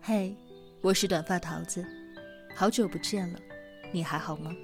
[0.00, 0.36] 嘿，
[0.80, 1.84] 我是短发桃子，
[2.54, 3.38] 好久不见了，
[3.92, 4.54] 你还好吗？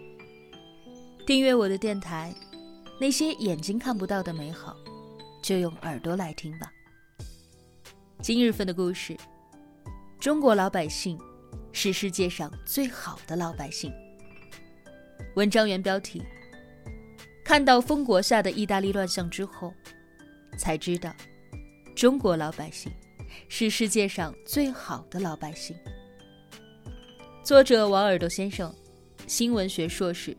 [1.26, 2.34] 订阅我的电台，
[3.00, 4.76] 那些眼睛看不到的美好，
[5.42, 6.70] 就用耳朵来听吧。
[8.20, 9.16] 今日份的故事：
[10.18, 11.18] 中国老百姓
[11.72, 13.92] 是世界上最好的老百姓。
[15.36, 16.22] 文章原标题：
[17.44, 19.72] 看到封国下的意大利乱象之后，
[20.58, 21.14] 才知道
[21.96, 22.92] 中国老百姓。
[23.48, 25.76] 是世界上最好的老百姓。
[27.42, 28.74] 作者王耳朵先生，
[29.26, 30.36] 新闻学硕士，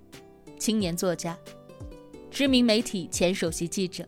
[0.59, 1.37] 青年作家，
[2.29, 4.07] 知名媒体前首席记者，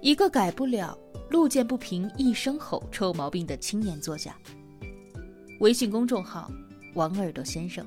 [0.00, 0.98] 一个改不了
[1.30, 4.36] 路见不平一声吼臭毛病的青年作家。
[5.60, 6.50] 微信公众号
[6.94, 7.86] 王耳朵先生。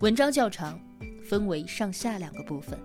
[0.00, 0.80] 文章较长，
[1.24, 2.78] 分为上下两个部分。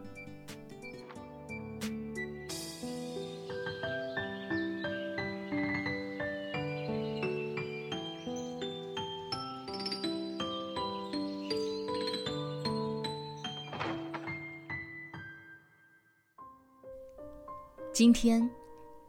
[17.93, 18.49] 今天，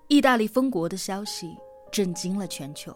[0.08, 1.56] 意大利封国的消息
[1.90, 2.94] 震惊了全球。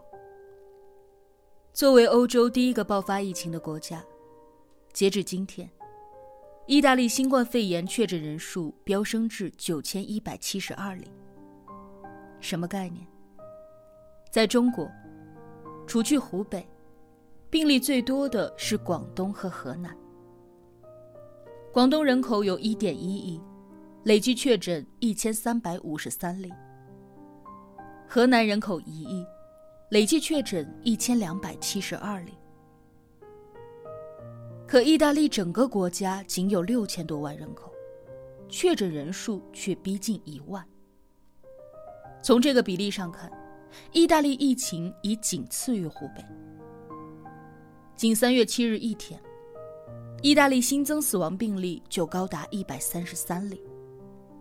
[1.73, 4.05] 作为欧洲第一个爆发疫情的国家，
[4.93, 5.67] 截至今天，
[6.67, 11.11] 意大利新冠肺炎确诊人数飙升至九千一百七十二例。
[12.39, 13.07] 什么概念？
[14.31, 14.87] 在中国，
[15.87, 16.69] 除去湖北，
[17.49, 19.97] 病例最多的是广东和河南。
[21.73, 23.41] 广东人口有一点一亿。
[24.09, 26.51] 累计确诊一千三百五十三例。
[28.09, 29.23] 河南人口一亿，
[29.91, 32.33] 累计确诊一千两百七十二例。
[34.67, 37.71] 可意大利整个国家仅有六千多万人口，
[38.49, 40.67] 确诊人数却逼近一万。
[42.23, 43.31] 从这个比例上看，
[43.93, 46.25] 意大利疫情已仅次于湖北。
[47.95, 49.21] 仅三月七日一天，
[50.23, 53.61] 意大利新增死亡病例就高达一百三十三例。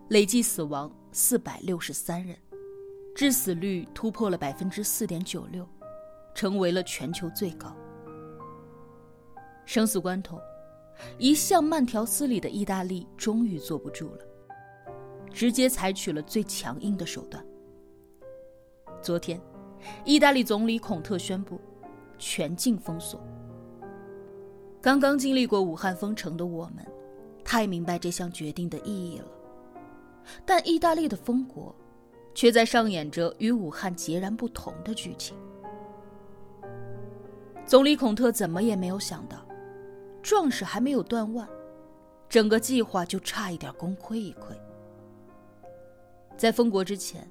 [0.08, 2.34] 累计死亡四百六十三人，
[3.14, 5.68] 致死率突破了百分之四点九六，
[6.34, 7.76] 成为了全球最高。
[9.66, 10.40] 生死关头，
[11.18, 14.24] 一向慢条斯理的意大利终于坐不住了，
[15.30, 17.44] 直接采取了最强硬的手段。
[19.02, 19.38] 昨天，
[20.06, 21.60] 意大利总理孔特宣布
[22.18, 23.20] 全境封锁。
[24.80, 26.82] 刚刚经历过武汉封城的我们，
[27.44, 29.26] 太明白这项决定的意义了。
[30.44, 31.74] 但意大利的封国，
[32.34, 35.36] 却在上演着与武汉截然不同的剧情。
[37.66, 39.46] 总理孔特怎么也没有想到，
[40.22, 41.46] 壮士还没有断腕，
[42.28, 44.56] 整个计划就差一点功亏一篑。
[46.36, 47.28] 在封国之前，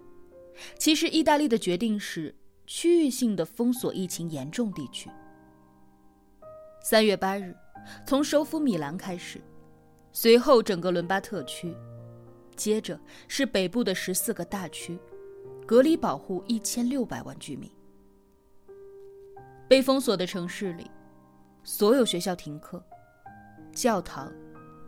[0.77, 2.35] 其实意大利的决定是
[2.65, 5.09] 区域性的封锁疫情严重地区。
[6.83, 7.55] 三月八日，
[8.05, 9.41] 从首府米兰开始，
[10.11, 11.75] 随后整个伦巴特区。
[12.57, 14.99] 接着是北部的十四个大区，
[15.65, 17.71] 隔离保护一千六百万居民。
[19.69, 20.89] 被封锁的城市里，
[21.63, 22.83] 所有学校停课，
[23.71, 24.33] 教堂、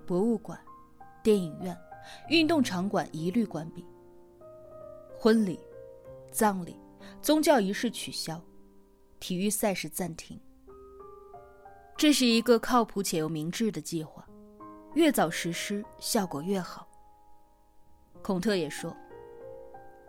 [0.06, 0.59] 博物馆、
[1.22, 1.78] 电影院、
[2.29, 3.85] 运动场馆一律关闭。
[5.18, 5.59] 婚礼、
[6.31, 6.75] 葬礼、
[7.22, 8.41] 宗教仪式取消，
[9.19, 10.40] 体育赛事暂停。
[11.97, 14.25] 这是一个靠谱且又明智的计划，
[14.94, 16.89] 越早实施效果越好。
[18.29, 18.95] 孔特也说，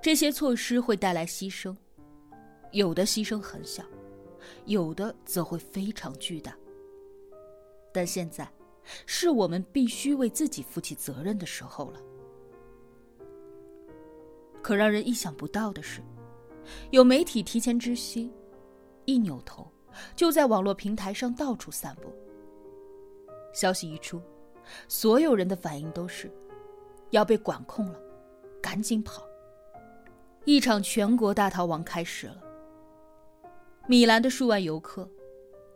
[0.02, 1.74] 这些措施会带来牺牲，
[2.70, 3.82] 有的牺牲很小，
[4.66, 6.54] 有的则会非常巨大。
[7.94, 8.46] 但现在，
[9.06, 12.00] 是我们必须为自己负起责任的时候了。
[14.60, 16.02] 可让人意想不到的是，
[16.90, 18.30] 有媒体提前知悉，
[19.06, 19.66] 一扭头
[20.14, 22.12] 就在网络平台上到处散布。
[23.54, 24.20] 消息一出，
[24.88, 26.30] 所有人的反应都是。
[27.12, 28.00] 要被管控了，
[28.62, 29.26] 赶紧跑！
[30.44, 32.36] 一场全国大逃亡开始了。
[33.86, 35.08] 米兰的数万游客、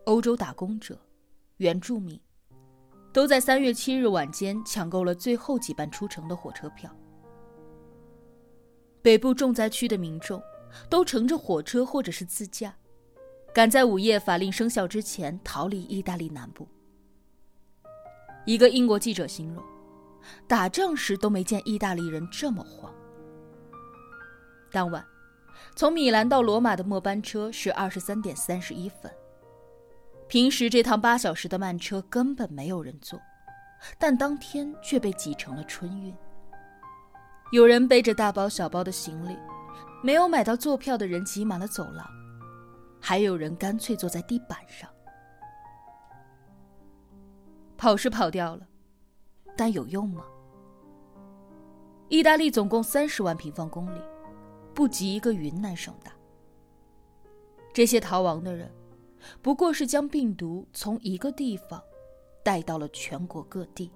[0.04, 0.98] 欧洲打工者、
[1.56, 2.20] 原住民，
[3.12, 6.90] 都在三月七日晚间抢购了最后几班出城的火车票。
[9.02, 10.42] 北部重灾区的民众
[10.88, 12.74] 都乘着火车或者是自驾，
[13.52, 16.66] 赶在午夜法令生效之前逃离意大利南部。
[18.46, 19.62] 一个英国记者形容。
[20.46, 22.92] 打仗时都没见意大利人这么慌。
[24.70, 25.04] 当晚，
[25.76, 29.10] 从米兰到罗马的末班车是二十三点三十一分。
[30.26, 33.20] 平时这趟八小时的慢车根本没有人坐，
[33.98, 36.14] 但当天却被挤成了春运。
[37.52, 39.36] 有人背着大包小包的行李，
[40.02, 42.04] 没有买到坐票的人挤满了走廊，
[43.00, 44.88] 还有人干脆坐在地板上。
[47.76, 48.66] 跑是跑掉了，
[49.56, 50.24] 但有用吗？
[52.08, 54.00] 意大利总共三十万平方公里，
[54.74, 56.12] 不及一个云南省大。
[57.72, 58.70] 这些逃亡的人，
[59.42, 61.82] 不过是将病毒从一个地方
[62.42, 63.90] 带到了全国各地。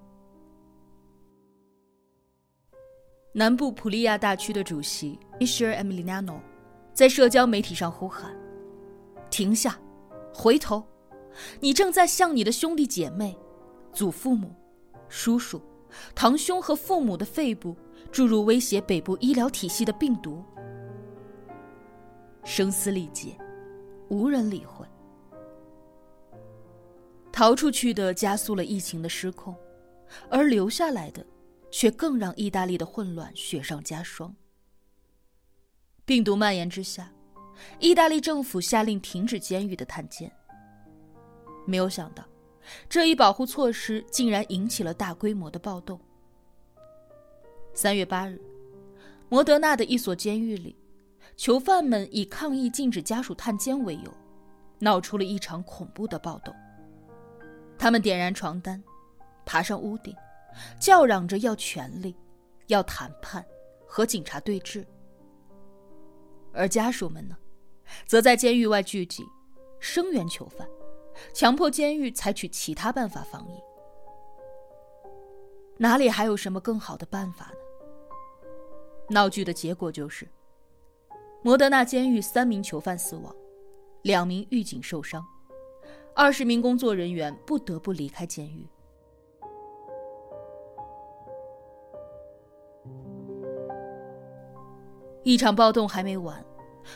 [3.31, 6.39] 南部普利亚大区的主席 Michel Emiliano
[6.93, 8.35] 在社交媒体上呼喊
[9.29, 9.79] ：“停下，
[10.33, 10.83] 回头！
[11.61, 13.37] 你正在向你的兄弟姐妹、
[13.93, 14.53] 祖父母、
[15.09, 15.61] 叔叔、
[16.15, 17.75] 堂兄和父母的肺部。”
[18.11, 20.43] 注入威胁北部医疗体系的病毒，
[22.43, 23.37] 声嘶力竭，
[24.07, 24.83] 无人理会。
[27.31, 29.55] 逃出去的加速了疫情的失控，
[30.27, 31.23] 而留下来的，
[31.69, 34.35] 却更让意大利的混乱雪上加霜。
[36.03, 37.11] 病毒蔓延之下，
[37.77, 40.31] 意大利政府下令停止监狱的探监。
[41.67, 42.23] 没有想到，
[42.87, 45.99] 这一保护措施竟然引起了大规模的暴动。
[47.73, 48.41] 三月八日，
[49.29, 50.75] 摩德纳的一所监狱里，
[51.37, 54.13] 囚犯们以抗议禁止家属探监为由，
[54.79, 56.53] 闹出了一场恐怖的暴动。
[57.77, 58.83] 他们点燃床单，
[59.45, 60.13] 爬上屋顶，
[60.79, 62.15] 叫嚷着要权力、
[62.67, 63.45] 要谈判、
[63.87, 64.85] 和警察对峙。
[66.51, 67.37] 而家属们呢，
[68.05, 69.23] 则在监狱外聚集，
[69.79, 70.67] 声援囚犯，
[71.33, 73.61] 强迫监狱采取其他办法防疫。
[75.77, 77.53] 哪里还有什么更好的办法呢？
[79.09, 80.27] 闹剧的结果就是，
[81.41, 83.33] 摩德纳监狱三名囚犯死亡，
[84.01, 85.25] 两名狱警受伤，
[86.13, 88.67] 二十名工作人员不得不离开监狱。
[95.23, 96.43] 一场暴动还没完，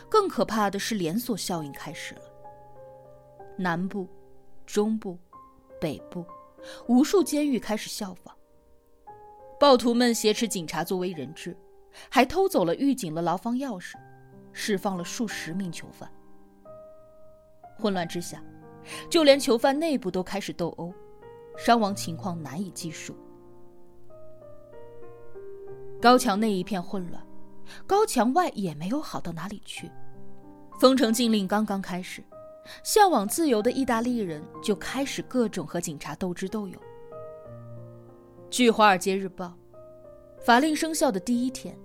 [0.10, 2.22] 更可怕的是连锁效应开始了。
[3.58, 4.08] 南部、
[4.66, 5.18] 中部、
[5.80, 6.26] 北部，
[6.88, 8.36] 无数监狱开始效仿。
[9.60, 11.56] 暴徒们挟持警察作为人质，
[12.10, 13.94] 还偷走了狱警的牢房钥匙，
[14.52, 16.12] 释放了数十名囚犯。
[17.78, 18.44] 混乱之下，
[19.10, 20.94] 就连囚犯内部都开始斗殴，
[21.58, 23.16] 伤亡情况难以计数。
[26.02, 27.26] 高墙内一片混乱，
[27.88, 29.90] 高墙外也没有好到哪里去。
[30.80, 32.22] 封城禁令刚刚开始，
[32.84, 36.82] 向往自由的意大利人就开始各种和警察斗智斗勇。
[38.50, 39.46] 据《华尔街日报》，
[40.44, 41.78] 法令生效的第一天，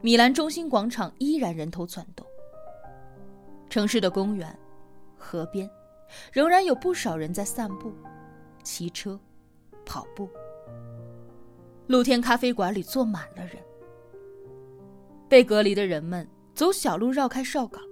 [0.00, 2.26] 米兰中心广场依然人头攒动。
[3.68, 4.56] 城市的公园、
[5.16, 5.68] 河边，
[6.32, 7.92] 仍然有不少人在散步、
[8.62, 9.18] 骑车、
[9.84, 10.28] 跑步。
[11.88, 13.56] 露天咖啡馆里坐满了人。
[15.28, 17.82] 被隔离的人们走小路绕开哨岗，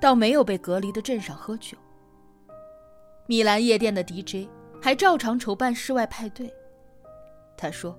[0.00, 1.76] 到没有被隔离的镇上喝酒。
[3.26, 4.48] 米兰夜店的 DJ
[4.80, 6.52] 还照常筹办室外派对。
[7.56, 7.98] 他说：“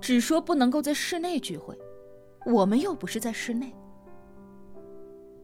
[0.00, 1.76] 只说不能够在室内聚会，
[2.46, 3.74] 我们又不是在室内。”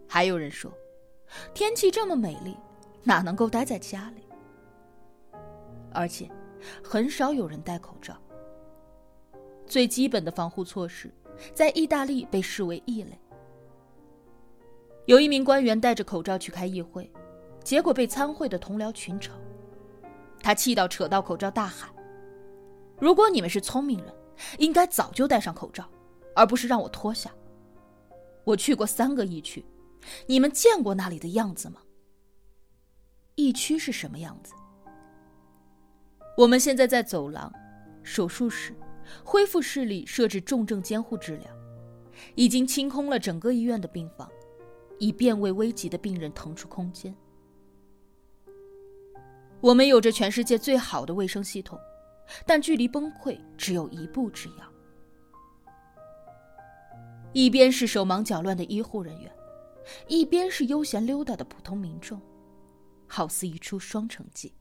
[0.09, 0.73] 还有人说
[1.53, 2.57] ：“天气这么美丽，
[3.03, 4.27] 哪能够待在家里？”
[5.93, 6.31] 而且，
[6.83, 8.17] 很少有人戴口罩。
[9.67, 11.13] 最基本的防护措施，
[11.53, 13.19] 在意大利被视为异类。
[15.07, 17.11] 有一名官员戴着口罩去开议会，
[17.63, 19.31] 结果被参会的同僚群嘲，
[20.43, 21.91] 他气到扯到口罩大喊。
[22.99, 24.15] 如果你们是聪明人，
[24.59, 25.87] 应该早就戴上口罩，
[26.35, 27.31] 而不是让我脱下。
[28.45, 29.65] 我去过三个疫区，
[30.27, 31.81] 你们见过那里的样子吗？
[33.35, 34.55] 疫区是什么样子？
[36.37, 37.53] 我们现在在走廊、
[38.03, 38.75] 手术室、
[39.23, 41.51] 恢复室里设置重症监护治疗，
[42.35, 44.31] 已经清空了整个医院的病房，
[44.99, 47.15] 以便为危急的病人腾出空间。
[49.61, 51.79] 我们有着全世界最好的卫生系统。
[52.47, 54.73] 但距离崩溃只有一步之遥。
[57.35, 59.31] 一边是手忙脚乱的医护人员，
[60.09, 62.19] 一边是悠闲溜达的普通民众，
[63.07, 64.55] 好似一出双城记。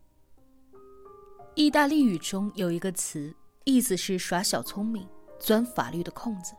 [1.55, 5.07] 意大利语中有一个词，意思是耍小聪明、
[5.39, 6.53] 钻法律的空子。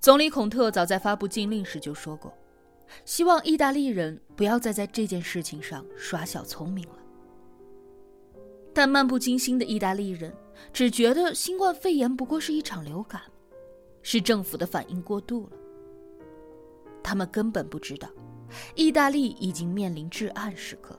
[0.00, 2.32] 总理孔特早在发布禁令时就说过，
[3.04, 6.96] 希望意大利人不要再在这件事情上耍小聪明了。
[8.72, 10.34] 但漫不经心的意大利人
[10.72, 13.20] 只觉得新冠肺炎不过是一场流感，
[14.00, 15.56] 是政府的反应过度了。
[17.02, 18.08] 他们根本不知道，
[18.74, 20.98] 意大利已经面临至暗时刻。